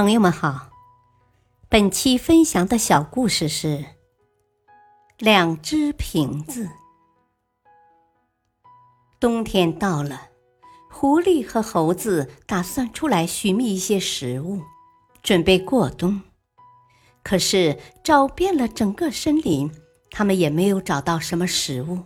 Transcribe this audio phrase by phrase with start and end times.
[0.00, 0.70] 朋友们好，
[1.68, 3.84] 本期分享的小故事是
[5.18, 6.70] 两只瓶子。
[9.20, 10.28] 冬天到了，
[10.90, 14.62] 狐狸和猴子打算出来寻觅一些食物，
[15.22, 16.22] 准备过冬。
[17.22, 19.70] 可是找遍了整个森林，
[20.10, 22.04] 他们也没有找到什么食物。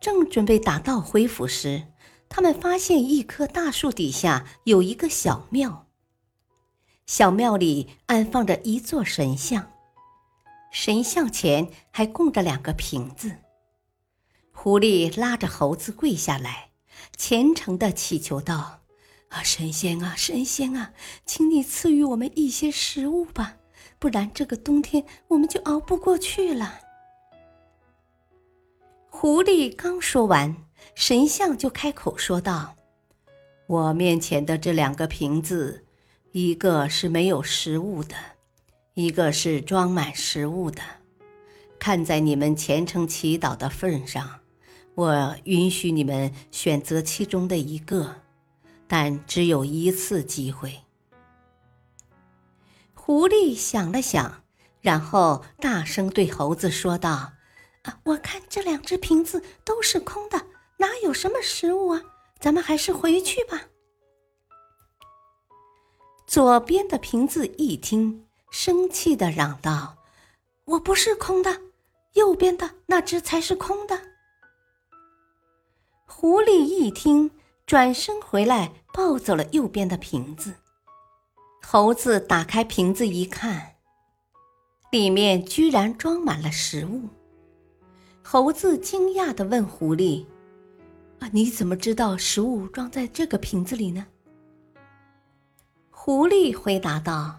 [0.00, 1.82] 正准备打道回府时，
[2.28, 5.88] 他们发现一棵大树底下有一个小庙。
[7.06, 9.70] 小庙里安放着一座神像，
[10.70, 13.36] 神像前还供着两个瓶子。
[14.52, 16.70] 狐狸拉着猴子跪下来，
[17.16, 18.80] 虔诚地祈求道
[19.28, 20.92] ：“啊，神仙啊，神仙啊，
[21.26, 23.56] 请你赐予我们一些食物吧，
[23.98, 26.78] 不然这个冬天我们就熬不过去了。”
[29.10, 30.56] 狐狸刚说完，
[30.94, 32.76] 神像就开口说道
[33.66, 35.84] ：“我面前的这两个瓶子。”
[36.32, 38.14] 一个是没有食物的，
[38.94, 40.80] 一个是装满食物的。
[41.78, 44.40] 看在你们虔诚祈祷的份上，
[44.94, 48.22] 我允许你们选择其中的一个，
[48.88, 50.80] 但只有一次机会。
[52.94, 54.42] 狐狸想了想，
[54.80, 57.32] 然后大声对猴子说道
[57.84, 60.46] ：“啊，我看这两只瓶子都是空的，
[60.78, 62.00] 哪有什么食物啊？
[62.40, 63.64] 咱们还是回去吧。”
[66.26, 69.96] 左边的瓶子一听，生气的嚷道
[70.64, 71.60] ：“我不是空的，
[72.14, 74.00] 右边的那只才是空的。”
[76.06, 77.30] 狐狸一听，
[77.66, 80.54] 转身回来抱走了右边的瓶子。
[81.62, 83.74] 猴子打开瓶子一看，
[84.90, 87.08] 里面居然装满了食物。
[88.22, 90.24] 猴子惊讶的问狐狸
[91.18, 94.06] ：“啊，你怎么知道食物装在这个瓶子里呢？”
[96.04, 97.38] 狐狸回答道：“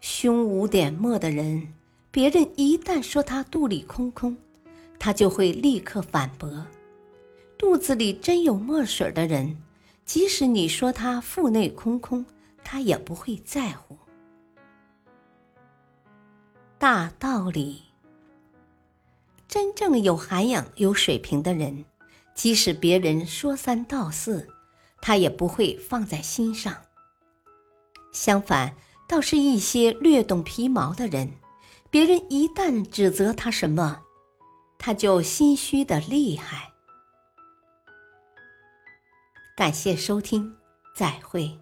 [0.00, 1.74] 胸无点墨的人，
[2.12, 4.36] 别人一旦说他肚里空空，
[5.00, 6.48] 他就会立刻反驳；
[7.58, 9.60] 肚子里真有墨水的人，
[10.04, 12.24] 即使你说他腹内空空，
[12.62, 13.98] 他也不会在乎。
[16.78, 17.82] 大道理，
[19.48, 21.84] 真正有涵养、有水平的人，
[22.32, 24.46] 即使别人说三道四，
[25.00, 26.76] 他也不会放在心上。”
[28.12, 28.74] 相反，
[29.08, 31.34] 倒是一些略懂皮毛的人，
[31.90, 34.02] 别人一旦指责他什么，
[34.78, 36.72] 他就心虚的厉害。
[39.56, 40.56] 感谢收听，
[40.94, 41.58] 再会。